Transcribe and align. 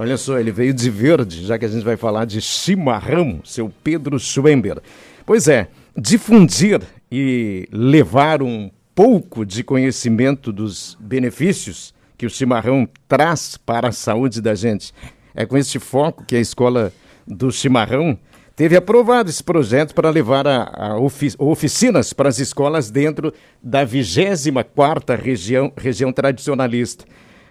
Olha 0.00 0.16
só, 0.16 0.38
ele 0.38 0.52
veio 0.52 0.72
de 0.72 0.88
verde, 0.88 1.44
já 1.44 1.58
que 1.58 1.64
a 1.64 1.68
gente 1.68 1.82
vai 1.82 1.96
falar 1.96 2.24
de 2.24 2.40
chimarrão, 2.40 3.40
seu 3.44 3.68
Pedro 3.82 4.16
Schwember. 4.16 4.80
Pois 5.26 5.48
é, 5.48 5.66
difundir 5.96 6.80
e 7.10 7.68
levar 7.72 8.40
um 8.40 8.70
pouco 8.94 9.44
de 9.44 9.64
conhecimento 9.64 10.52
dos 10.52 10.96
benefícios 11.00 11.92
que 12.16 12.24
o 12.24 12.30
chimarrão 12.30 12.88
traz 13.08 13.56
para 13.56 13.88
a 13.88 13.92
saúde 13.92 14.40
da 14.40 14.54
gente. 14.54 14.94
É 15.34 15.44
com 15.44 15.58
este 15.58 15.80
foco 15.80 16.24
que 16.24 16.36
a 16.36 16.40
escola 16.40 16.92
do 17.26 17.50
chimarrão 17.50 18.16
teve 18.54 18.76
aprovado 18.76 19.28
esse 19.28 19.42
projeto 19.42 19.96
para 19.96 20.10
levar 20.10 20.46
a, 20.46 20.90
a 20.90 20.96
ofi 20.96 21.34
oficinas 21.40 22.12
para 22.12 22.28
as 22.28 22.38
escolas 22.38 22.88
dentro 22.88 23.34
da 23.60 23.84
24ª 23.84 25.20
região, 25.20 25.72
região 25.76 26.12
tradicionalista 26.12 27.04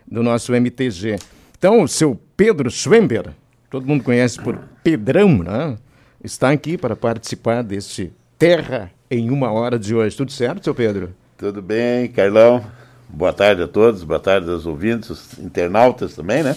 do 0.10 0.24
nosso 0.24 0.56
MTG. 0.56 1.18
Então, 1.58 1.82
o 1.82 1.88
seu 1.88 2.20
Pedro 2.36 2.70
Schwember, 2.70 3.30
todo 3.68 3.88
mundo 3.88 4.04
conhece 4.04 4.40
por 4.40 4.60
Pedrão, 4.84 5.40
né? 5.40 5.76
está 6.24 6.52
aqui 6.52 6.78
para 6.78 6.96
participar 6.96 7.64
deste 7.64 8.14
Terra 8.38 8.92
em 9.10 9.32
uma 9.32 9.52
hora 9.52 9.80
de 9.80 9.96
hoje. 9.96 10.16
Tudo 10.16 10.32
certo, 10.32 10.64
seu 10.64 10.76
Pedro? 10.76 11.16
Tudo 11.36 11.60
bem, 11.60 12.10
Carlão. 12.10 12.64
Boa 13.10 13.34
tarde 13.34 13.64
a 13.64 13.68
todos, 13.68 14.04
boa 14.04 14.20
tarde 14.20 14.48
aos 14.52 14.68
ouvintes, 14.68 15.10
os 15.10 15.40
internautas 15.40 16.14
também, 16.14 16.44
né? 16.44 16.56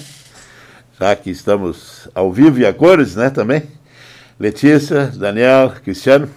Já 1.01 1.17
que 1.17 1.31
estamos 1.31 2.07
ao 2.15 2.31
vivo 2.31 2.59
e 2.59 2.67
a 2.67 2.75
cores, 2.75 3.17
né, 3.17 3.31
também. 3.31 3.63
Letícia, 4.39 5.07
Daniel, 5.07 5.73
Cristiano, 5.83 6.29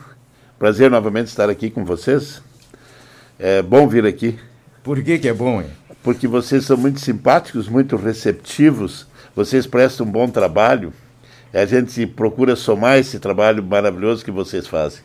prazer 0.58 0.90
novamente 0.90 1.28
estar 1.28 1.50
aqui 1.50 1.70
com 1.70 1.84
vocês. 1.84 2.42
É 3.38 3.62
bom 3.62 3.90
vir 3.90 4.06
aqui. 4.06 4.40
Por 4.82 5.04
que, 5.04 5.20
que 5.20 5.28
é 5.28 5.34
bom, 5.34 5.62
hein? 5.62 5.68
Porque 6.04 6.28
vocês 6.28 6.66
são 6.66 6.76
muito 6.76 7.00
simpáticos, 7.00 7.70
muito 7.70 7.96
receptivos, 7.96 9.08
vocês 9.36 9.66
prestam 9.66 10.06
um 10.06 10.12
bom 10.12 10.28
trabalho. 10.28 10.94
A 11.54 11.66
gente 11.66 12.06
procura 12.06 12.56
somar 12.56 13.00
esse 13.00 13.20
trabalho 13.20 13.64
maravilhoso 13.64 14.26
que 14.26 14.32
vocês 14.32 14.68
fazem. 14.68 15.00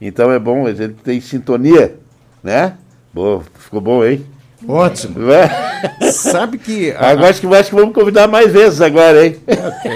Então 0.00 0.30
é 0.30 0.38
bom, 0.38 0.66
a 0.66 0.72
gente 0.72 0.94
tem 1.02 1.20
sintonia, 1.20 1.96
né? 2.42 2.74
Boa, 3.12 3.42
ficou 3.58 3.80
bom, 3.80 4.04
hein? 4.04 4.24
Ótimo. 4.66 5.30
É? 5.30 6.10
Sabe 6.10 6.58
que. 6.58 6.92
A... 6.96 7.10
Agora 7.10 7.30
acho 7.30 7.40
que, 7.40 7.46
acho 7.46 7.70
que 7.70 7.74
vamos 7.74 7.94
convidar 7.94 8.28
mais 8.28 8.52
vezes 8.52 8.80
agora, 8.80 9.26
hein? 9.26 9.36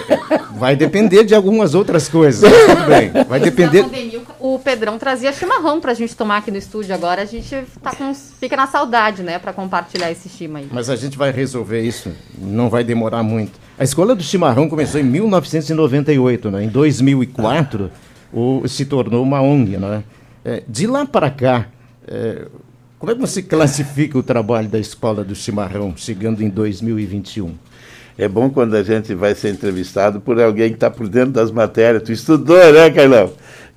Vai 0.58 0.76
depender 0.76 1.24
de 1.24 1.34
algumas 1.34 1.74
outras 1.74 2.08
coisas. 2.08 2.50
tudo 2.50 2.86
bem. 2.86 3.12
Vai 3.28 3.40
depender. 3.40 3.84
O 4.48 4.58
Pedrão 4.58 4.98
trazia 4.98 5.30
chimarrão 5.30 5.78
pra 5.78 5.92
gente 5.92 6.16
tomar 6.16 6.38
aqui 6.38 6.50
no 6.50 6.56
estúdio. 6.56 6.94
Agora 6.94 7.20
a 7.20 7.24
gente 7.26 7.54
tá 7.82 7.94
com, 7.94 8.14
fica 8.14 8.56
na 8.56 8.66
saudade, 8.66 9.22
né, 9.22 9.38
para 9.38 9.52
compartilhar 9.52 10.10
esse 10.10 10.26
chima 10.26 10.60
aí. 10.60 10.68
Mas 10.72 10.88
a 10.88 10.96
gente 10.96 11.18
vai 11.18 11.30
resolver 11.30 11.82
isso. 11.82 12.10
Não 12.38 12.70
vai 12.70 12.82
demorar 12.82 13.22
muito. 13.22 13.60
A 13.78 13.84
escola 13.84 14.14
do 14.14 14.22
chimarrão 14.22 14.66
começou 14.66 14.98
em 14.98 15.04
1998, 15.04 16.50
né? 16.50 16.64
Em 16.64 16.68
2004, 16.68 17.90
o, 18.32 18.66
se 18.66 18.86
tornou 18.86 19.22
uma 19.22 19.42
ONG, 19.42 19.76
né? 19.76 20.02
É, 20.42 20.62
de 20.66 20.86
lá 20.86 21.04
para 21.04 21.30
cá. 21.30 21.66
É, 22.06 22.46
como 22.98 23.12
é 23.12 23.14
que 23.14 23.20
você 23.20 23.42
classifica 23.42 24.16
o 24.16 24.22
trabalho 24.22 24.68
da 24.68 24.78
Escola 24.78 25.22
do 25.22 25.34
Chimarrão, 25.34 25.92
chegando 25.94 26.42
em 26.42 26.48
2021? 26.48 27.54
É 28.16 28.26
bom 28.26 28.50
quando 28.50 28.74
a 28.74 28.82
gente 28.82 29.14
vai 29.14 29.32
ser 29.32 29.50
entrevistado 29.50 30.20
por 30.20 30.40
alguém 30.40 30.70
que 30.70 30.74
está 30.74 30.90
por 30.90 31.06
dentro 31.06 31.30
das 31.30 31.52
matérias. 31.52 32.02
Tu 32.02 32.10
estudou, 32.10 32.72
né, 32.72 32.90
Carlão? 32.90 33.30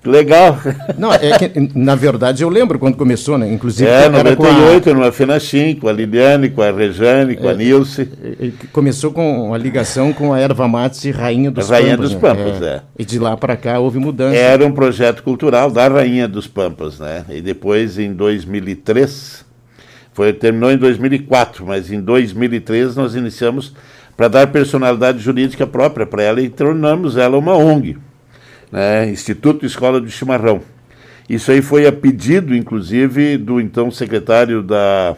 Legal. 0.03 0.57
Não, 0.97 1.13
é 1.13 1.37
que, 1.37 1.69
na 1.75 1.93
verdade, 1.93 2.41
eu 2.41 2.49
lembro 2.49 2.79
quando 2.79 2.97
começou, 2.97 3.37
né? 3.37 3.51
Inclusive. 3.51 3.87
É, 3.87 4.09
98, 4.09 4.89
a... 4.89 4.93
numa 4.93 5.11
Fenachim, 5.11 5.75
com 5.75 5.87
a 5.87 5.93
Liliane, 5.93 6.49
com 6.49 6.61
a 6.61 6.71
Rejane, 6.71 7.35
com 7.35 7.47
é, 7.47 7.51
a 7.51 7.53
Nilce. 7.53 8.09
Começou 8.71 9.11
com 9.11 9.53
a 9.53 9.57
ligação 9.59 10.11
com 10.11 10.33
a 10.33 10.39
erva 10.39 10.67
mate 10.67 11.11
Rainha 11.11 11.51
dos 11.51 11.69
Rainha 11.69 11.97
Pampas. 11.97 12.13
Rainha 12.13 12.19
dos 12.19 12.55
Pampas, 12.55 12.59
né? 12.59 12.67
é. 12.67 12.81
E 12.97 13.05
de 13.05 13.19
lá 13.19 13.37
para 13.37 13.55
cá 13.55 13.77
houve 13.77 13.99
mudança. 13.99 14.35
Era 14.35 14.65
um 14.65 14.71
projeto 14.71 15.21
cultural 15.21 15.69
da 15.69 15.87
Rainha 15.87 16.27
dos 16.27 16.47
Pampas, 16.47 16.99
né? 16.99 17.23
E 17.29 17.39
depois, 17.39 17.99
em 17.99 18.11
2003, 18.11 19.45
foi, 20.13 20.33
terminou 20.33 20.71
em 20.71 20.77
2004, 20.77 21.63
mas 21.63 21.91
em 21.91 22.01
2003 22.01 22.95
nós 22.95 23.13
iniciamos 23.13 23.75
para 24.17 24.27
dar 24.27 24.47
personalidade 24.47 25.19
jurídica 25.19 25.67
própria 25.67 26.07
para 26.07 26.23
ela 26.23 26.41
e 26.41 26.49
tornamos 26.49 27.17
ela 27.17 27.37
uma 27.37 27.55
ONG 27.55 27.97
né, 28.71 29.09
Instituto 29.09 29.65
Escola 29.65 29.99
do 29.99 30.09
Chimarrão. 30.09 30.61
Isso 31.29 31.51
aí 31.51 31.61
foi 31.61 31.85
a 31.85 31.91
pedido, 31.91 32.55
inclusive, 32.55 33.37
do 33.37 33.59
então 33.59 33.91
secretário 33.91 34.63
da, 34.63 35.15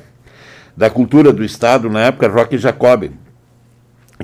da 0.75 0.90
Cultura 0.90 1.31
do 1.31 1.44
Estado, 1.44 1.90
na 1.90 2.02
época, 2.02 2.28
Roque 2.28 2.58
Jacob, 2.58 3.09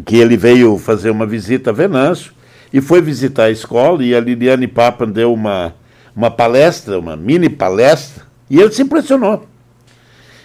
que 0.06 0.18
ele 0.18 0.38
veio 0.38 0.78
fazer 0.78 1.10
uma 1.10 1.26
visita 1.26 1.70
a 1.70 1.74
Venâncio 1.74 2.34
e 2.72 2.82
foi 2.82 3.02
visitar 3.02 3.46
a 3.46 3.52
escola, 3.52 4.04
e 4.04 4.14
a 4.14 4.20
Liliane 4.20 4.68
Papa 4.68 5.06
deu 5.06 5.34
uma, 5.34 5.74
uma 6.16 6.30
palestra, 6.30 7.00
uma 7.00 7.16
mini 7.16 7.50
palestra, 7.50 8.24
e 8.50 8.60
ele 8.60 8.72
se 8.72 8.84
impressionou. 8.84 9.48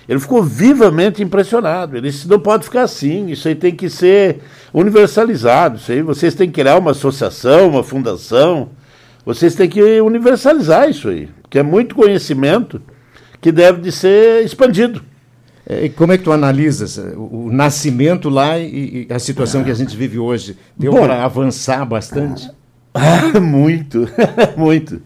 Ele 0.08 0.20
ficou 0.20 0.42
vivamente 0.42 1.22
impressionado. 1.22 1.96
Ele 1.96 2.10
disse: 2.10 2.28
não 2.28 2.38
pode 2.38 2.64
ficar 2.64 2.82
assim, 2.82 3.30
isso 3.30 3.48
aí 3.48 3.54
tem 3.54 3.74
que 3.74 3.88
ser 3.88 4.40
universalizado. 4.72 5.76
Isso 5.76 5.92
aí 5.92 6.02
vocês 6.02 6.34
têm 6.34 6.48
que 6.48 6.60
criar 6.60 6.78
uma 6.78 6.90
associação, 6.90 7.68
uma 7.68 7.82
fundação. 7.82 8.70
Vocês 9.24 9.54
têm 9.54 9.68
que 9.68 10.00
universalizar 10.00 10.88
isso 10.88 11.08
aí, 11.08 11.28
que 11.48 11.58
é 11.58 11.62
muito 11.62 11.94
conhecimento 11.94 12.80
que 13.40 13.50
deve 13.50 13.80
de 13.80 13.90
ser 13.90 14.44
expandido. 14.44 15.02
É, 15.66 15.86
e 15.86 15.88
como 15.88 16.12
é 16.12 16.18
que 16.18 16.24
tu 16.24 16.32
analisas 16.32 16.98
o 17.16 17.48
nascimento 17.50 18.28
lá 18.28 18.58
e 18.58 19.06
a 19.10 19.18
situação 19.18 19.64
que 19.64 19.70
a 19.70 19.74
gente 19.74 19.96
vive 19.96 20.18
hoje? 20.18 20.58
Deu 20.76 20.92
para 20.92 21.24
avançar 21.24 21.84
bastante? 21.86 22.50
Muito, 23.42 24.08
muito. 24.56 25.02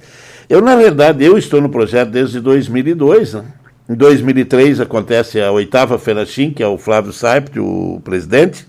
Eu, 0.47 0.61
na 0.61 0.77
verdade, 0.77 1.25
eu 1.25 1.39
estou 1.39 1.59
no 1.59 1.71
projeto 1.71 2.11
desde 2.11 2.39
2002, 2.39 3.33
né? 3.33 3.45
Em 3.89 3.95
2003 3.95 4.81
acontece 4.81 5.41
a 5.41 5.51
oitava 5.51 5.99
Fenachim, 5.99 6.51
que 6.51 6.63
é 6.63 6.67
o 6.67 6.77
Flávio 6.77 7.11
Saipte, 7.11 7.59
o 7.59 8.03
presidente. 8.05 8.67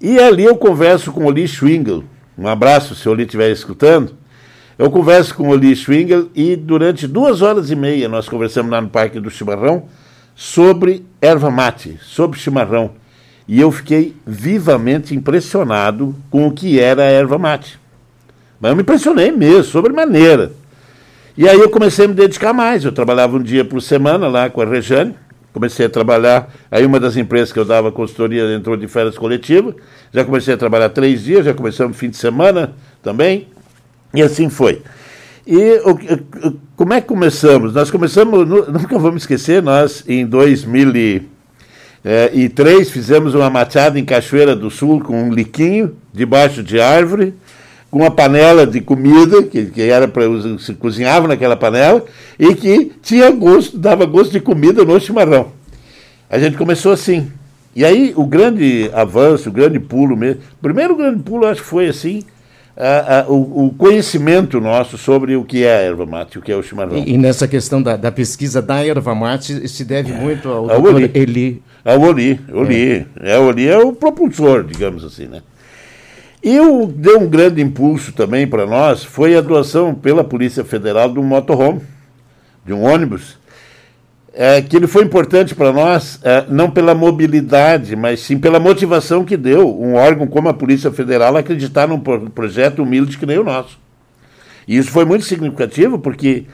E 0.00 0.16
ali 0.16 0.44
eu 0.44 0.56
converso 0.56 1.10
com 1.10 1.24
o 1.24 1.26
Oli 1.26 1.48
Schwingel. 1.48 2.04
Um 2.38 2.46
abraço 2.46 2.94
se 2.94 3.08
o 3.08 3.12
Oli 3.12 3.24
estiver 3.24 3.50
escutando. 3.50 4.14
Eu 4.78 4.92
converso 4.92 5.34
com 5.34 5.48
o 5.48 5.50
Oli 5.50 5.74
Schwingel 5.74 6.28
e 6.36 6.54
durante 6.54 7.08
duas 7.08 7.42
horas 7.42 7.68
e 7.72 7.74
meia 7.74 8.08
nós 8.08 8.28
conversamos 8.28 8.70
lá 8.70 8.80
no 8.80 8.88
Parque 8.88 9.18
do 9.18 9.28
Chimarrão 9.28 9.88
sobre 10.36 11.04
erva 11.20 11.50
mate, 11.50 11.98
sobre 12.00 12.38
chimarrão. 12.38 12.92
E 13.48 13.60
eu 13.60 13.72
fiquei 13.72 14.14
vivamente 14.24 15.16
impressionado 15.16 16.14
com 16.30 16.46
o 16.46 16.52
que 16.52 16.78
era 16.78 17.02
a 17.02 17.10
erva 17.10 17.38
mate. 17.38 17.76
Mas 18.60 18.70
eu 18.70 18.76
me 18.76 18.82
impressionei 18.82 19.32
mesmo, 19.32 19.64
sobre 19.64 19.92
maneira. 19.92 20.52
E 21.36 21.48
aí 21.48 21.58
eu 21.58 21.70
comecei 21.70 22.04
a 22.04 22.08
me 22.08 22.14
dedicar 22.14 22.52
mais. 22.52 22.84
Eu 22.84 22.92
trabalhava 22.92 23.36
um 23.36 23.42
dia 23.42 23.64
por 23.64 23.80
semana 23.80 24.28
lá 24.28 24.50
com 24.50 24.60
a 24.60 24.66
Rejane. 24.66 25.14
Comecei 25.52 25.86
a 25.86 25.88
trabalhar. 25.88 26.52
Aí 26.70 26.84
uma 26.84 27.00
das 27.00 27.16
empresas 27.16 27.52
que 27.52 27.58
eu 27.58 27.64
dava 27.64 27.90
consultoria 27.90 28.54
entrou 28.54 28.76
de 28.76 28.86
férias 28.86 29.16
coletivas. 29.16 29.74
Já 30.12 30.24
comecei 30.24 30.52
a 30.52 30.56
trabalhar 30.56 30.90
três 30.90 31.24
dias, 31.24 31.44
já 31.44 31.54
começamos 31.54 31.96
fim 31.96 32.10
de 32.10 32.18
semana 32.18 32.74
também. 33.02 33.48
E 34.14 34.20
assim 34.20 34.50
foi. 34.50 34.82
E 35.46 35.80
o, 35.84 36.48
o, 36.48 36.60
como 36.76 36.92
é 36.92 37.00
que 37.00 37.06
começamos? 37.06 37.72
Nós 37.74 37.90
começamos, 37.90 38.46
nunca 38.68 38.98
vamos 38.98 39.22
esquecer, 39.22 39.62
nós 39.62 40.04
em 40.06 40.26
2003 40.26 41.28
eh, 42.04 42.84
fizemos 42.84 43.34
uma 43.34 43.48
machada 43.48 43.98
em 43.98 44.04
Cachoeira 44.04 44.54
do 44.54 44.70
Sul 44.70 45.00
com 45.00 45.24
um 45.24 45.32
liquinho 45.32 45.96
debaixo 46.12 46.62
de 46.62 46.78
árvore 46.78 47.34
com 47.92 47.98
uma 47.98 48.10
panela 48.10 48.66
de 48.66 48.80
comida, 48.80 49.42
que, 49.42 49.66
que 49.66 49.82
era 49.82 50.08
para 50.08 50.24
se 50.58 50.72
cozinhava 50.72 51.28
naquela 51.28 51.54
panela, 51.54 52.02
e 52.38 52.54
que 52.54 52.90
tinha 53.02 53.30
gosto, 53.30 53.76
dava 53.76 54.06
gosto 54.06 54.32
de 54.32 54.40
comida 54.40 54.82
no 54.82 54.98
chimarrão. 54.98 55.48
A 56.28 56.38
gente 56.38 56.56
começou 56.56 56.90
assim. 56.90 57.30
E 57.76 57.84
aí 57.84 58.14
o 58.16 58.24
grande 58.24 58.90
avanço, 58.94 59.50
o 59.50 59.52
grande 59.52 59.78
pulo 59.78 60.16
mesmo. 60.16 60.40
O 60.58 60.62
primeiro 60.62 60.96
grande 60.96 61.22
pulo, 61.22 61.46
acho 61.46 61.60
que 61.60 61.68
foi 61.68 61.86
assim. 61.86 62.22
A, 62.74 63.18
a, 63.18 63.28
o, 63.28 63.66
o, 63.66 63.74
conhecimento 63.74 64.58
nosso 64.58 64.96
sobre 64.96 65.36
o 65.36 65.44
que 65.44 65.62
é 65.62 65.76
a 65.76 65.80
erva 65.82 66.06
mate, 66.06 66.38
o 66.38 66.42
que 66.42 66.50
é 66.50 66.56
o 66.56 66.62
chimarrão. 66.62 66.96
E, 66.96 67.12
e 67.12 67.18
nessa 67.18 67.46
questão 67.46 67.82
da, 67.82 67.94
da, 67.98 68.10
pesquisa 68.10 68.62
da 68.62 68.82
erva 68.82 69.14
mate 69.14 69.68
se 69.68 69.84
deve 69.84 70.12
é. 70.12 70.16
muito 70.16 70.48
ao, 70.48 70.70
ao 70.70 70.82
Oli. 70.82 71.10
Eli. 71.12 71.62
Ao 71.84 72.00
Oli, 72.00 72.40
Oli. 72.50 73.06
É. 73.20 73.34
É, 73.34 73.38
Oli 73.38 73.68
é 73.68 73.76
o 73.76 73.92
propulsor, 73.92 74.64
digamos 74.64 75.04
assim, 75.04 75.26
né? 75.26 75.42
E 76.42 76.58
o 76.58 76.86
deu 76.86 77.20
um 77.20 77.28
grande 77.28 77.62
impulso 77.62 78.12
também 78.12 78.48
para 78.48 78.66
nós 78.66 79.04
foi 79.04 79.36
a 79.36 79.40
doação 79.40 79.94
pela 79.94 80.24
Polícia 80.24 80.64
Federal 80.64 81.08
de 81.08 81.20
um 81.20 81.22
motorhome, 81.22 81.82
de 82.66 82.72
um 82.72 82.82
ônibus, 82.82 83.38
é, 84.34 84.60
que 84.60 84.76
ele 84.76 84.88
foi 84.88 85.04
importante 85.04 85.54
para 85.54 85.72
nós, 85.72 86.18
é, 86.24 86.44
não 86.48 86.68
pela 86.68 86.96
mobilidade, 86.96 87.94
mas 87.94 88.20
sim 88.20 88.38
pela 88.38 88.58
motivação 88.58 89.24
que 89.24 89.36
deu 89.36 89.68
um 89.80 89.94
órgão 89.94 90.26
como 90.26 90.48
a 90.48 90.54
Polícia 90.54 90.90
Federal 90.90 91.36
acreditar 91.36 91.86
num 91.86 92.00
projeto 92.00 92.82
humilde 92.82 93.18
que 93.18 93.26
nem 93.26 93.38
o 93.38 93.44
nosso. 93.44 93.78
E 94.66 94.76
isso 94.76 94.90
foi 94.90 95.04
muito 95.04 95.24
significativo, 95.24 95.98
porque, 95.98 96.46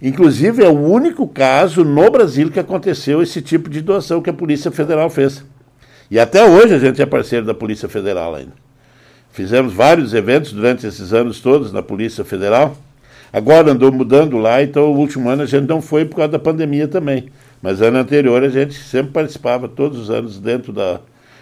inclusive, 0.00 0.64
é 0.64 0.68
o 0.68 0.80
único 0.80 1.28
caso 1.28 1.84
no 1.84 2.10
Brasil 2.10 2.50
que 2.50 2.60
aconteceu 2.60 3.20
esse 3.20 3.42
tipo 3.42 3.68
de 3.68 3.82
doação 3.82 4.22
que 4.22 4.30
a 4.30 4.34
Polícia 4.34 4.70
Federal 4.70 5.10
fez. 5.10 5.44
E 6.10 6.18
até 6.18 6.42
hoje 6.44 6.74
a 6.74 6.78
gente 6.78 7.02
é 7.02 7.06
parceiro 7.06 7.44
da 7.44 7.54
Polícia 7.54 7.90
Federal 7.90 8.34
ainda. 8.34 8.63
Fizemos 9.34 9.72
vários 9.72 10.14
eventos 10.14 10.52
durante 10.52 10.86
esses 10.86 11.12
anos 11.12 11.40
todos 11.40 11.72
na 11.72 11.82
Polícia 11.82 12.24
Federal. 12.24 12.76
Agora 13.32 13.72
andou 13.72 13.90
mudando 13.90 14.38
lá, 14.38 14.62
então 14.62 14.92
o 14.92 14.96
último 14.96 15.28
ano 15.28 15.42
a 15.42 15.46
gente 15.46 15.66
não 15.66 15.82
foi 15.82 16.04
por 16.04 16.18
causa 16.18 16.30
da 16.30 16.38
pandemia 16.38 16.86
também. 16.86 17.26
Mas 17.60 17.82
ano 17.82 17.98
anterior 17.98 18.44
a 18.44 18.48
gente 18.48 18.74
sempre 18.74 19.10
participava, 19.10 19.68
todos 19.68 19.98
os 19.98 20.08
anos, 20.08 20.38
dentro 20.38 20.72
da, 20.72 21.00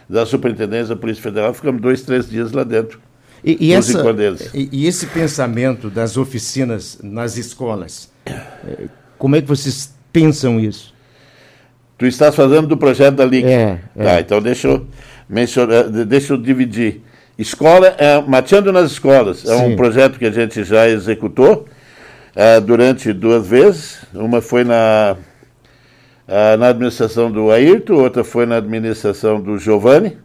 da 0.09 0.25
Superintendência 0.25 0.95
da 0.95 0.97
Polícia 0.97 1.23
Federal. 1.23 1.53
Ficamos 1.53 1.83
dois, 1.83 2.01
três 2.01 2.31
dias 2.31 2.53
lá 2.53 2.65
dentro. 2.65 2.99
E, 3.45 3.59
e, 3.61 3.73
essa, 3.75 4.03
e, 4.55 4.69
e 4.73 4.87
esse 4.87 5.07
pensamento 5.09 5.91
das 5.91 6.17
oficinas 6.17 6.99
nas 7.03 7.37
escolas, 7.37 8.11
eh, 8.25 8.87
como 9.19 9.37
é 9.37 9.43
que 9.43 9.49
vocês 9.49 9.93
pensam 10.11 10.59
isso? 10.59 10.95
Tu 11.99 12.07
estás 12.07 12.35
falando 12.35 12.69
do 12.69 12.77
projeto 12.79 13.17
da 13.17 13.27
Liga. 13.27 13.51
É, 13.51 13.81
é. 13.95 14.05
Tá, 14.05 14.21
então 14.21 14.41
deixa 14.41 14.69
eu, 14.69 14.87
mencionar, 15.29 15.91
deixa 15.91 16.33
eu 16.33 16.39
dividir. 16.39 17.03
Escola, 17.39 17.95
é, 17.99 18.21
Mateando 18.21 18.73
nas 18.73 18.93
Escolas, 18.93 19.45
é 19.45 19.57
Sim. 19.57 19.73
um 19.73 19.77
projeto 19.77 20.19
que 20.19 20.25
a 20.25 20.31
gente 20.31 20.63
já 20.65 20.89
executou 20.89 21.67
é, 22.37 22.61
durante 22.61 23.13
duas 23.13 23.47
vezes. 23.47 23.99
Uma 24.15 24.41
foi 24.41 24.65
na, 24.65 25.17
é, 26.29 26.57
na 26.57 26.69
administração 26.69 27.31
do 27.31 27.51
Ayrton, 27.51 27.95
outra 27.95 28.23
foi 28.23 28.47
na 28.47 28.57
administração 28.57 29.41
do 29.41 29.59
Giovanni. 29.59 30.19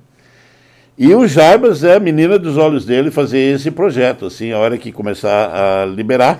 E 0.97 1.13
o 1.13 1.27
Jarbas 1.27 1.83
é 1.83 1.95
a 1.95 1.99
menina 1.99 2.39
dos 2.39 2.57
olhos 2.57 2.83
dele 2.83 3.11
fazer 3.11 3.37
esse 3.53 3.69
projeto. 3.69 4.25
Assim, 4.25 4.51
a 4.51 4.57
hora 4.57 4.77
que 4.77 4.91
começar 4.91 5.51
a 5.53 5.85
liberar, 5.85 6.39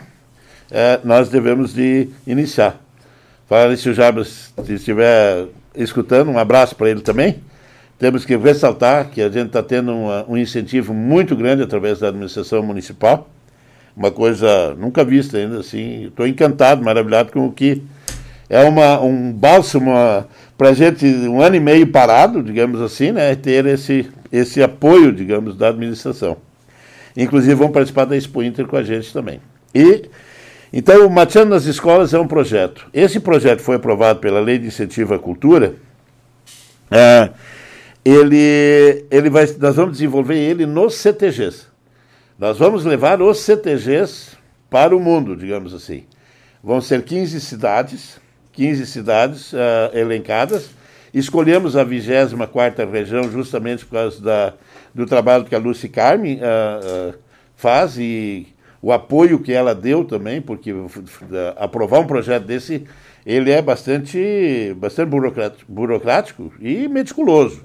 é, 0.72 1.00
nós 1.04 1.30
devemos 1.30 1.74
de 1.74 2.10
iniciar. 2.26 2.82
Fala 3.48 3.78
se 3.78 3.88
o 3.88 3.94
Jabas 3.94 4.52
estiver 4.68 5.46
escutando, 5.76 6.32
um 6.32 6.40
abraço 6.40 6.76
para 6.76 6.90
ele 6.90 7.02
também. 7.02 7.40
Temos 8.00 8.26
que 8.26 8.36
ressaltar 8.38 9.10
que 9.10 9.22
a 9.22 9.30
gente 9.30 9.48
está 9.48 9.64
tendo 9.64 9.92
uma, 9.92 10.26
um 10.30 10.38
incentivo 10.38 10.94
muito 10.94 11.36
grande 11.36 11.64
através 11.64 12.00
da 12.00 12.10
administração 12.10 12.62
municipal, 12.62 13.28
uma 13.96 14.12
coisa 14.12 14.76
nunca 14.76 15.04
vista 15.04 15.38
ainda 15.38 15.60
assim. 15.60 16.06
Estou 16.06 16.28
encantado, 16.28 16.84
maravilhado 16.84 17.32
com 17.32 17.48
o 17.48 17.52
que 17.52 17.82
é 18.48 18.64
uma, 18.64 19.02
um 19.02 19.34
bálsamo 19.34 19.92
para 20.56 20.70
a 20.70 20.74
gente, 20.74 21.06
um 21.06 21.42
ano 21.42 21.56
e 21.56 21.60
meio 21.60 21.88
parado, 21.88 22.44
digamos 22.44 22.80
assim, 22.82 23.12
né, 23.12 23.36
ter 23.36 23.66
esse, 23.66 24.08
esse 24.32 24.62
apoio, 24.62 25.12
digamos, 25.12 25.58
da 25.58 25.70
administração. 25.70 26.38
Inclusive 27.16 27.56
vão 27.56 27.72
participar 27.72 28.06
da 28.06 28.16
Expo 28.16 28.44
Inter 28.44 28.68
com 28.68 28.78
a 28.78 28.84
gente 28.84 29.12
também. 29.12 29.42
E 29.74 30.08
então, 30.72 31.08
o 31.08 31.10
Mateando 31.10 31.52
nas 31.52 31.66
Escolas 31.66 32.14
é 32.14 32.20
um 32.20 32.28
projeto. 32.28 32.88
Esse 32.94 33.20
projeto 33.20 33.62
foi 33.62 33.78
aprovado 33.78 34.20
pela 34.20 34.40
Lei 34.40 34.60
de 34.60 34.68
Incentivo 34.68 35.14
à 35.14 35.20
Cultura. 35.20 35.76
É, 36.92 37.30
ele, 38.10 39.06
ele 39.12 39.30
vai, 39.30 39.46
nós 39.60 39.76
vamos 39.76 39.94
desenvolver 39.94 40.38
ele 40.38 40.66
nos 40.66 40.96
CTGs. 40.96 41.66
Nós 42.40 42.58
vamos 42.58 42.86
levar 42.86 43.22
os 43.22 43.40
CTGs 43.40 44.38
para 44.70 44.96
o 44.96 45.00
mundo, 45.00 45.36
digamos 45.36 45.74
assim. 45.74 46.06
Vão 46.64 46.80
ser 46.80 47.04
15 47.04 47.42
cidades, 47.42 48.20
15 48.54 48.86
cidades 48.86 49.52
uh, 49.54 49.58
elencadas. 49.94 50.70
Escolhemos 51.14 51.76
a 51.76 51.86
24ª 51.86 52.90
região 52.90 53.30
justamente 53.32 53.86
por 53.86 53.94
causa 53.94 54.22
da, 54.22 54.54
do 54.94 55.06
trabalho 55.06 55.46
que 55.46 55.56
a 55.56 55.60
Lucy 55.60 55.90
Carme 55.90 56.36
uh, 56.36 57.10
uh, 57.10 57.20
faz 57.56 57.98
e 57.98 58.48
o 58.82 58.94
apoio 58.94 59.40
que 59.40 59.52
ela 59.52 59.74
deu 59.74 60.06
também, 60.06 60.40
porque 60.40 60.72
aprovar 61.58 62.00
um 62.00 62.08
projeto 62.08 62.46
desse, 62.46 62.86
ele 63.26 63.52
é 63.52 63.62
bastante, 63.62 64.74
bastante 64.78 65.10
burocrático, 65.10 65.72
burocrático 65.72 66.54
e 66.62 66.88
meticuloso. 66.88 67.60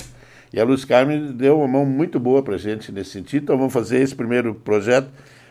E 0.53 0.61
a 0.61 0.65
Luz 0.65 0.85
Carmen 0.85 1.33
deu 1.33 1.59
uma 1.59 1.69
mão 1.69 1.87
muito 1.87 2.21
boa 2.21 2.43
para 2.43 2.57
a 2.57 2.59
gente 2.59 2.93
nesse 2.93 3.11
sentido. 3.11 3.45
Então 3.45 3.57
vamos 3.57 3.73
fazer 3.73 4.01
esse 4.01 4.15
primeiro 4.15 4.55
projeto 4.55 5.09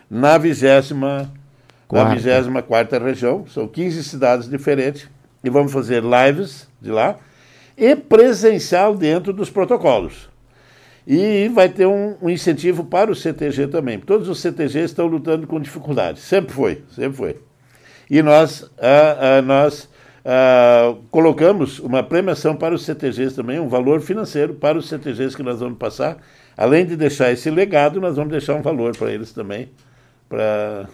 na 0.08 0.38
vigésima 0.38 1.32
na 1.90 2.04
24 2.04 3.04
região. 3.04 3.46
São 3.48 3.66
15 3.66 4.04
cidades 4.04 4.48
diferentes. 4.48 5.08
E 5.42 5.50
vamos 5.50 5.72
fazer 5.72 6.02
lives 6.02 6.68
de 6.80 6.90
lá 6.90 7.16
e 7.76 7.96
presencial 7.96 8.94
dentro 8.94 9.32
dos 9.32 9.50
protocolos. 9.50 10.30
E 11.06 11.48
vai 11.48 11.68
ter 11.68 11.86
um, 11.86 12.16
um, 12.22 12.30
incentivo 12.30 12.84
para 12.84 13.10
o 13.10 13.14
CTG 13.14 13.66
também. 13.66 13.98
Todos 13.98 14.28
os 14.28 14.40
CTGs 14.40 14.84
estão 14.84 15.06
lutando 15.06 15.46
com 15.48 15.60
dificuldade. 15.60 16.20
Sempre 16.20 16.54
foi, 16.54 16.84
sempre 16.94 17.16
foi. 17.16 17.40
E 18.08 18.22
nós, 18.22 18.70
ah, 18.78 19.38
ah, 19.38 19.42
nós 19.42 19.88
ah, 20.24 20.94
colocamos 21.10 21.78
uma 21.80 22.02
premiação 22.02 22.54
para 22.54 22.74
os 22.74 22.84
CTGs 22.84 23.34
também, 23.34 23.58
um 23.58 23.68
valor 23.68 24.00
financeiro 24.00 24.54
para 24.54 24.78
os 24.78 24.88
CTGs 24.88 25.36
que 25.36 25.42
nós 25.42 25.60
vamos 25.60 25.78
passar. 25.78 26.18
Além 26.56 26.86
de 26.86 26.96
deixar 26.96 27.32
esse 27.32 27.50
legado, 27.50 28.00
nós 28.00 28.16
vamos 28.16 28.30
deixar 28.30 28.54
um 28.54 28.62
valor 28.62 28.96
para 28.96 29.10
eles 29.10 29.32
também, 29.32 29.70
para 30.28 30.88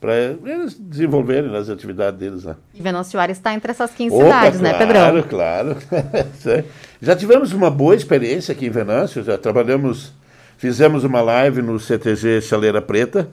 para 0.00 0.14
eles 0.16 0.78
desenvolverem 0.78 1.54
as 1.54 1.68
atividades 1.68 2.18
deles 2.18 2.44
lá. 2.44 2.56
E 2.72 2.80
Venâncio 2.80 3.20
Aires 3.20 3.36
está 3.36 3.52
entre 3.52 3.70
essas 3.70 3.90
15 3.90 4.14
Opa, 4.14 4.24
cidades, 4.24 4.60
claro, 4.60 4.78
né, 4.78 4.86
Pedrão? 4.86 5.22
Claro, 5.28 5.76
claro. 6.42 6.64
já 7.02 7.14
tivemos 7.14 7.52
uma 7.52 7.70
boa 7.70 7.94
experiência 7.94 8.52
aqui 8.52 8.64
em 8.64 8.70
Venâncio, 8.70 9.22
já 9.22 9.36
trabalhamos, 9.36 10.14
fizemos 10.56 11.04
uma 11.04 11.20
live 11.20 11.60
no 11.60 11.78
CTG 11.78 12.40
Chaleira 12.40 12.80
Preta 12.80 13.28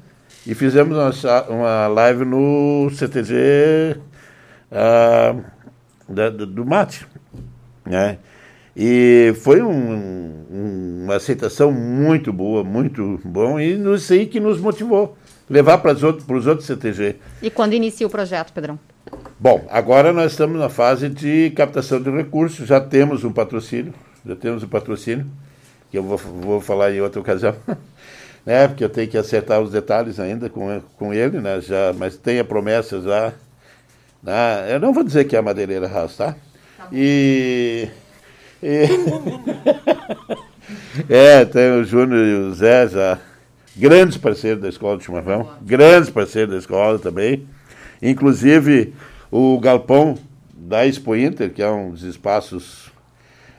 e 0.45 0.53
fizemos 0.53 0.97
uma, 0.97 1.43
uma 1.43 1.87
live 1.87 2.25
no 2.25 2.89
CTG 2.91 3.95
da, 4.69 6.29
do 6.29 6.65
Mate, 6.65 7.07
né? 7.85 8.17
E 8.79 9.33
foi 9.41 9.61
um, 9.61 9.71
um, 9.71 11.03
uma 11.05 11.15
aceitação 11.15 11.71
muito 11.71 12.31
boa, 12.31 12.63
muito 12.63 13.19
bom, 13.25 13.59
e 13.59 13.73
isso 13.95 14.13
aí 14.13 14.27
que 14.27 14.39
nos 14.39 14.59
motivou 14.59 15.17
levar 15.49 15.79
para 15.79 15.93
os 15.93 16.03
outros, 16.03 16.45
outros 16.45 16.67
CTG. 16.67 17.15
E 17.41 17.49
quando 17.49 17.73
inicia 17.73 18.05
o 18.05 18.09
projeto, 18.09 18.53
Pedrão? 18.53 18.77
Bom, 19.39 19.65
agora 19.69 20.11
nós 20.13 20.33
estamos 20.33 20.59
na 20.59 20.69
fase 20.69 21.09
de 21.09 21.51
captação 21.55 22.01
de 22.01 22.11
recursos, 22.11 22.67
já 22.67 22.79
temos 22.79 23.23
um 23.23 23.31
patrocínio, 23.31 23.93
já 24.25 24.35
temos 24.35 24.63
um 24.63 24.67
patrocínio, 24.67 25.25
que 25.89 25.97
eu 25.97 26.03
vou, 26.03 26.17
vou 26.17 26.61
falar 26.61 26.91
em 26.91 27.01
outra 27.01 27.19
ocasião, 27.19 27.55
né, 28.45 28.67
porque 28.67 28.83
eu 28.83 28.89
tenho 28.89 29.07
que 29.07 29.17
acertar 29.17 29.59
os 29.59 29.71
detalhes 29.71 30.19
ainda 30.19 30.49
com, 30.49 30.81
com 30.97 31.13
ele, 31.13 31.39
né, 31.39 31.61
já, 31.61 31.93
mas 31.97 32.17
tem 32.17 32.39
a 32.39 32.43
promessa 32.43 33.01
já. 33.01 33.33
Né, 34.27 34.73
eu 34.73 34.79
não 34.81 34.91
vou 34.91 35.05
dizer 35.05 35.23
que 35.23 35.37
é 35.37 35.39
a 35.39 35.41
madeireira 35.41 35.87
House, 35.87 36.17
tá? 36.17 36.35
tá 36.77 36.89
e. 36.91 37.87
e 38.61 38.85
é, 41.07 41.45
tem 41.45 41.71
o 41.71 41.85
Júnior 41.85 42.27
e 42.27 42.33
o 42.33 42.53
Zé 42.53 42.89
já 42.89 43.19
grandes 43.73 44.17
parceiros 44.17 44.61
da 44.61 44.67
escola 44.67 44.97
de 44.97 45.05
chimarrão, 45.05 45.49
grandes 45.61 46.09
parceiros 46.09 46.51
da 46.51 46.57
escola 46.59 46.99
também. 46.99 47.47
Inclusive 48.01 48.93
o 49.31 49.57
galpão 49.61 50.17
da 50.53 50.85
Expo 50.85 51.15
Inter, 51.15 51.53
que 51.53 51.63
é 51.63 51.69
um 51.69 51.91
dos 51.91 52.03
espaços. 52.03 52.91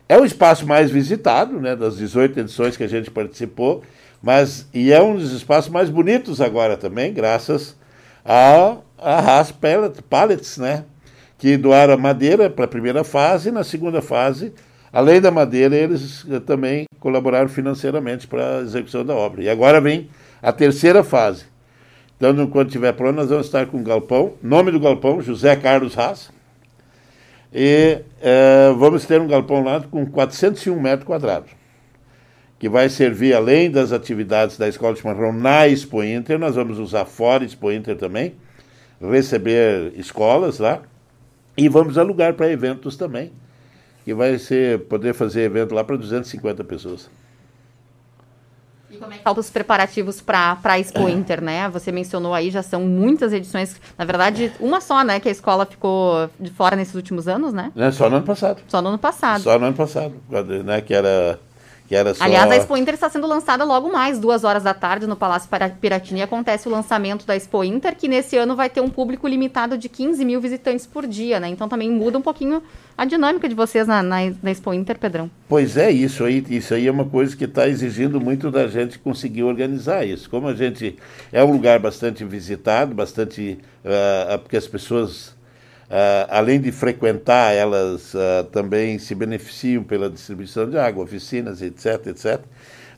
É 0.06 0.18
o 0.18 0.24
espaço 0.26 0.66
mais 0.66 0.90
visitado, 0.90 1.58
né, 1.58 1.74
das 1.74 1.96
18 1.96 2.40
edições 2.40 2.76
que 2.76 2.84
a 2.84 2.88
gente 2.88 3.10
participou, 3.10 3.82
mas 4.22 4.68
e 4.74 4.92
é 4.92 5.02
um 5.02 5.16
dos 5.16 5.32
espaços 5.32 5.70
mais 5.70 5.88
bonitos 5.88 6.42
agora 6.42 6.76
também, 6.76 7.10
graças 7.10 7.74
a, 8.22 8.76
a 8.98 9.18
Haas 9.18 9.52
Pallets, 10.08 10.58
né, 10.58 10.84
que 11.38 11.56
doaram 11.56 11.96
madeira 11.98 12.50
para 12.50 12.64
a 12.64 12.68
primeira 12.68 13.04
fase, 13.04 13.48
e 13.48 13.52
na 13.52 13.64
segunda 13.64 14.02
fase 14.02 14.52
Além 14.92 15.20
da 15.20 15.30
madeira, 15.30 15.76
eles 15.76 16.24
eh, 16.30 16.40
também 16.40 16.86
colaboraram 16.98 17.48
financeiramente 17.48 18.26
para 18.26 18.58
a 18.58 18.60
execução 18.62 19.04
da 19.04 19.14
obra. 19.14 19.42
E 19.42 19.48
agora 19.48 19.80
vem 19.80 20.08
a 20.42 20.52
terceira 20.52 21.04
fase. 21.04 21.44
Então, 22.16 22.46
quando 22.48 22.68
estiver 22.68 22.92
pronto, 22.92 23.16
nós 23.16 23.28
vamos 23.28 23.46
estar 23.46 23.66
com 23.66 23.78
o 23.78 23.82
galpão. 23.82 24.34
Nome 24.42 24.72
do 24.72 24.80
galpão, 24.80 25.20
José 25.20 25.54
Carlos 25.56 25.96
Haas. 25.96 26.30
E 27.52 28.00
é, 28.20 28.72
vamos 28.76 29.04
ter 29.04 29.20
um 29.20 29.28
galpão 29.28 29.62
lá 29.62 29.80
com 29.80 30.04
401 30.06 30.80
metros 30.80 31.06
quadrados, 31.06 31.50
que 32.58 32.68
vai 32.68 32.90
servir, 32.90 33.34
além 33.34 33.70
das 33.70 33.90
atividades 33.90 34.58
da 34.58 34.68
Escola 34.68 34.92
de 34.92 35.00
Chimarrão 35.00 35.32
na 35.32 35.66
Expo 35.66 36.02
Inter, 36.02 36.38
nós 36.38 36.56
vamos 36.56 36.78
usar 36.78 37.06
fora 37.06 37.44
Expo 37.44 37.72
Inter 37.72 37.96
também, 37.96 38.34
receber 39.00 39.92
escolas 39.96 40.58
lá, 40.58 40.80
e 41.56 41.68
vamos 41.68 41.98
alugar 41.98 42.34
para 42.34 42.50
eventos 42.50 42.96
também 42.96 43.32
que 44.08 44.14
vai 44.14 44.38
ser 44.38 44.78
poder 44.86 45.12
fazer 45.12 45.42
evento 45.42 45.74
lá 45.74 45.84
para 45.84 45.94
250 45.94 46.64
pessoas. 46.64 47.10
E 48.90 48.96
como 48.96 49.12
é 49.12 49.18
que 49.18 49.22
faltam 49.22 49.42
os 49.42 49.50
preparativos 49.50 50.22
para 50.22 50.58
a 50.64 50.78
Expo 50.78 51.06
Inter, 51.10 51.42
né? 51.42 51.68
Você 51.68 51.92
mencionou 51.92 52.32
aí, 52.32 52.50
já 52.50 52.62
são 52.62 52.80
muitas 52.84 53.34
edições. 53.34 53.78
Na 53.98 54.06
verdade, 54.06 54.50
uma 54.58 54.80
só, 54.80 55.04
né? 55.04 55.20
Que 55.20 55.28
a 55.28 55.30
escola 55.30 55.66
ficou 55.66 56.30
de 56.40 56.50
fora 56.50 56.74
nesses 56.74 56.94
últimos 56.94 57.28
anos, 57.28 57.52
né? 57.52 57.70
É, 57.76 57.90
só 57.90 58.08
no 58.08 58.16
ano 58.16 58.24
passado. 58.24 58.62
Só 58.66 58.80
no 58.80 58.88
ano 58.88 58.98
passado. 58.98 59.42
Só 59.42 59.58
no 59.58 59.66
ano 59.66 59.76
passado, 59.76 60.14
né? 60.64 60.80
Que 60.80 60.94
era 60.94 61.38
só... 62.14 62.24
Aliás, 62.24 62.50
a 62.50 62.56
Expo 62.56 62.76
Inter 62.76 62.94
está 62.94 63.08
sendo 63.08 63.26
lançada 63.26 63.64
logo 63.64 63.90
mais, 63.90 64.18
duas 64.18 64.44
horas 64.44 64.62
da 64.62 64.74
tarde, 64.74 65.06
no 65.06 65.16
Palácio 65.16 65.48
Piratini. 65.80 66.22
Acontece 66.22 66.68
o 66.68 66.70
lançamento 66.70 67.26
da 67.26 67.34
Expo 67.34 67.64
Inter, 67.64 67.96
que 67.96 68.06
nesse 68.06 68.36
ano 68.36 68.54
vai 68.54 68.68
ter 68.68 68.80
um 68.80 68.90
público 68.90 69.26
limitado 69.26 69.78
de 69.78 69.88
15 69.88 70.24
mil 70.24 70.40
visitantes 70.40 70.86
por 70.86 71.06
dia, 71.06 71.40
né? 71.40 71.48
Então 71.48 71.68
também 71.68 71.90
muda 71.90 72.18
um 72.18 72.22
pouquinho 72.22 72.62
a 72.96 73.04
dinâmica 73.04 73.48
de 73.48 73.54
vocês 73.54 73.86
na, 73.86 74.02
na, 74.02 74.16
na 74.42 74.50
Expo 74.50 74.74
Inter, 74.74 74.98
Pedrão. 74.98 75.30
Pois 75.48 75.76
é, 75.76 75.90
isso 75.90 76.24
aí, 76.24 76.44
isso 76.50 76.74
aí 76.74 76.86
é 76.86 76.90
uma 76.90 77.06
coisa 77.06 77.34
que 77.36 77.44
está 77.44 77.66
exigindo 77.66 78.20
muito 78.20 78.50
da 78.50 78.66
gente 78.66 78.98
conseguir 78.98 79.44
organizar 79.44 80.04
isso. 80.04 80.28
Como 80.28 80.48
a 80.48 80.54
gente 80.54 80.96
é 81.32 81.42
um 81.42 81.52
lugar 81.52 81.78
bastante 81.78 82.24
visitado, 82.24 82.94
bastante. 82.94 83.58
Uh, 83.84 84.38
porque 84.40 84.56
as 84.56 84.66
pessoas 84.66 85.37
além 86.28 86.60
de 86.60 86.70
frequentar, 86.70 87.54
elas 87.54 88.12
uh, 88.14 88.44
também 88.52 88.98
se 88.98 89.14
beneficiam 89.14 89.82
pela 89.82 90.10
distribuição 90.10 90.68
de 90.68 90.76
água, 90.76 91.02
oficinas, 91.02 91.62
etc, 91.62 92.08
etc. 92.08 92.40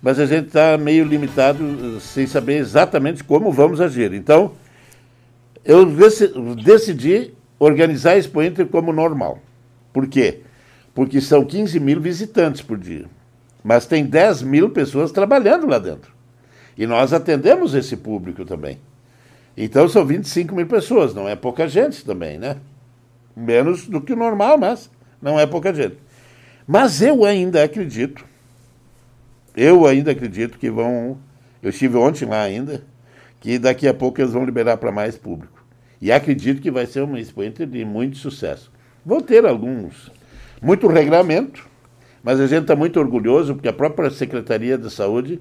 Mas 0.03 0.19
a 0.19 0.27
gente 0.27 0.49
está 0.49 0.77
meio 0.77 1.05
limitado, 1.05 1.63
uh, 1.63 2.01
sem 2.01 2.27
saber 2.27 2.57
exatamente 2.57 3.23
como 3.23 3.53
vamos 3.53 3.81
agir. 3.81 4.13
Então, 4.13 4.53
eu 5.65 5.87
decidi 6.57 7.33
organizar 7.59 8.13
a 8.13 8.19
Expo 8.19 8.43
Inter 8.43 8.67
como 8.67 8.93
normal. 8.93 9.39
Por 9.93 10.09
quê? 10.09 10.41
Porque 10.95 11.21
são 11.21 11.45
15 11.45 11.79
mil 11.79 12.01
visitantes 12.01 12.63
por 12.63 12.77
dia. 12.77 13.07
Mas 13.63 13.87
tem 13.87 14.05
10 14.05 14.43
mil 14.43 14.71
pessoas 14.71 15.13
trabalhando 15.13 15.67
lá 15.67 15.79
dentro. 15.79 16.13
E 16.77 16.87
nós 16.87 17.13
atendemos 17.13 17.75
esse 17.75 17.97
público 17.97 18.45
também. 18.45 18.79
Então 19.57 19.87
são 19.89 20.05
25 20.05 20.55
mil 20.55 20.67
pessoas, 20.67 21.15
não 21.15 21.29
é 21.29 21.37
pouca 21.37 21.69
gente 21.69 22.05
também, 22.05 22.39
né? 22.39 22.57
Menos 23.37 23.87
do 23.87 24.01
que 24.01 24.13
o 24.13 24.17
normal, 24.17 24.59
mas 24.59 24.91
não 25.21 25.39
é 25.39 25.47
pouca 25.47 25.73
gente. 25.73 25.97
Mas 26.67 27.03
eu 27.03 27.25
ainda 27.25 27.65
acredito, 27.65 28.25
eu 29.57 29.87
ainda 29.87 30.13
acredito 30.13 30.59
que 30.59 30.71
vão. 30.71 31.19
Eu 31.63 31.71
estive 31.71 31.97
ontem 31.97 32.25
lá 32.25 32.43
ainda, 32.43 32.83
que 33.41 33.59
daqui 33.59 33.87
a 33.87 33.95
pouco 33.95 34.21
eles 34.21 34.33
vão 34.33 34.45
liberar 34.45 34.77
para 34.77 34.93
mais 34.93 35.17
público. 35.17 35.65
E 36.01 36.11
acredito 36.11 36.63
que 36.63 36.71
vai 36.71 36.87
ser 36.87 37.03
uma 37.03 37.21
expoente 37.21 37.67
de 37.67 37.85
muito 37.85 38.17
sucesso. 38.17 38.71
Vão 39.05 39.21
ter 39.21 39.45
alguns, 39.45 40.11
muito 40.63 40.87
regramento, 40.87 41.69
mas 42.23 42.41
a 42.41 42.47
gente 42.47 42.63
está 42.63 42.77
muito 42.77 42.99
orgulhoso 42.99 43.55
porque 43.55 43.69
a 43.69 43.73
própria 43.73 44.11
Secretaria 44.11 44.79
de 44.79 44.91
Saúde 44.91 45.41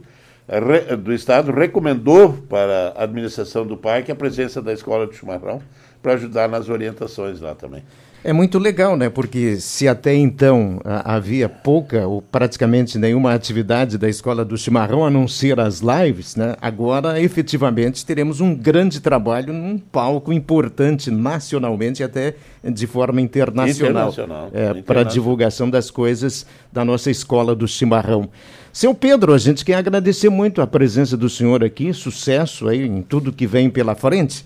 do 1.04 1.14
Estado 1.14 1.52
recomendou 1.52 2.34
para 2.50 2.94
a 2.96 3.04
administração 3.04 3.66
do 3.66 3.78
parque 3.78 4.12
a 4.12 4.16
presença 4.16 4.62
da 4.62 4.74
escola 4.74 5.06
de 5.06 5.16
chimarrão 5.16 5.62
para 6.02 6.14
ajudar 6.14 6.48
nas 6.48 6.70
orientações 6.70 7.40
lá 7.40 7.54
também. 7.56 7.84
É 8.22 8.34
muito 8.34 8.60
legal, 8.60 8.98
né? 8.98 9.10
Porque 9.10 9.56
se 9.58 9.88
até 9.88 10.14
então 10.14 10.82
havia 10.84 11.48
pouca 11.48 12.06
ou 12.06 12.22
praticamente 12.22 12.98
nenhuma 12.98 13.34
atividade 13.34 13.98
da 13.98 14.10
Escola 14.10 14.44
do 14.44 14.58
Chimarrão, 14.58 15.06
a 15.06 15.10
não 15.10 15.26
ser 15.26 15.58
as 15.60 15.80
lives, 15.80 16.36
né? 16.36 16.56
Agora, 16.62 17.22
efetivamente, 17.22 18.06
teremos 18.06 18.42
um 18.42 18.54
grande 18.54 19.00
trabalho 19.00 19.54
num 19.54 19.78
palco 19.78 20.34
importante 20.34 21.10
nacionalmente 21.10 22.02
e 22.02 22.04
até 22.04 22.36
de 22.62 22.86
forma 22.86 23.22
internacional. 23.22 24.10
Internacional. 24.10 24.50
É, 24.54 24.82
para 24.82 25.02
a 25.02 25.06
divulgação 25.06 25.70
das 25.70 25.90
coisas 25.90 26.46
da 26.74 26.84
nossa 26.84 27.10
Escola 27.10 27.56
do 27.56 27.68
Chimarrão. 27.70 28.30
Seu 28.74 28.94
Pedro, 28.94 29.34
a 29.34 29.38
gente 29.38 29.64
quer 29.64 29.76
agradecer 29.76 30.30
muito 30.30 30.62
a 30.62 30.68
presença 30.68 31.16
do 31.16 31.30
senhor 31.30 31.64
aqui, 31.64 31.94
sucesso 31.94 32.68
aí 32.68 32.86
em 32.86 33.02
tudo 33.02 33.32
que 33.32 33.48
vem 33.48 33.70
pela 33.70 33.96
frente 33.96 34.46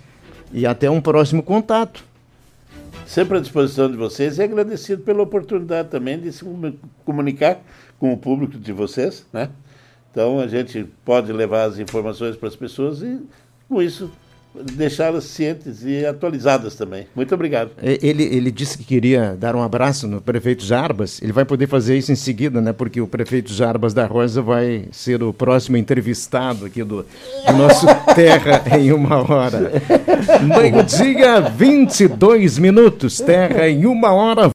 e 0.53 0.65
até 0.65 0.89
um 0.89 1.01
próximo 1.01 1.41
contato. 1.41 2.03
Sempre 3.05 3.37
à 3.37 3.41
disposição 3.41 3.91
de 3.91 3.97
vocês 3.97 4.37
e 4.37 4.43
agradecido 4.43 5.03
pela 5.03 5.23
oportunidade 5.23 5.89
também 5.89 6.19
de 6.19 6.31
se 6.31 6.45
comunicar 7.03 7.59
com 7.99 8.13
o 8.13 8.17
público 8.17 8.57
de 8.57 8.71
vocês, 8.71 9.25
né? 9.33 9.49
Então 10.11 10.39
a 10.39 10.47
gente 10.47 10.85
pode 11.03 11.33
levar 11.33 11.63
as 11.63 11.79
informações 11.79 12.35
para 12.35 12.47
as 12.47 12.55
pessoas 12.55 13.01
e 13.01 13.19
com 13.67 13.81
isso 13.81 14.11
deixá-las 14.73 15.23
cientes 15.25 15.83
e 15.83 16.05
atualizadas 16.05 16.75
também. 16.75 17.07
Muito 17.15 17.33
obrigado. 17.33 17.71
Ele, 17.81 18.23
ele 18.23 18.51
disse 18.51 18.77
que 18.77 18.83
queria 18.83 19.35
dar 19.39 19.55
um 19.55 19.63
abraço 19.63 20.07
no 20.07 20.21
prefeito 20.21 20.63
Jarbas. 20.63 21.21
Ele 21.21 21.31
vai 21.31 21.45
poder 21.45 21.67
fazer 21.67 21.97
isso 21.97 22.11
em 22.11 22.15
seguida, 22.15 22.61
né? 22.61 22.71
Porque 22.71 23.01
o 23.01 23.07
prefeito 23.07 23.51
Jarbas 23.51 23.93
da 23.93 24.05
Rosa 24.05 24.41
vai 24.41 24.85
ser 24.91 25.23
o 25.23 25.33
próximo 25.33 25.77
entrevistado 25.77 26.65
aqui 26.65 26.83
do, 26.83 27.05
do 27.47 27.53
nosso 27.53 27.85
Terra 28.15 28.63
em 28.77 28.91
uma 28.91 29.17
hora. 29.17 29.71
Meio-dia, 30.43 31.41
22 31.41 32.59
minutos. 32.59 33.19
Terra 33.19 33.67
em 33.67 33.85
uma 33.85 34.11
hora. 34.11 34.49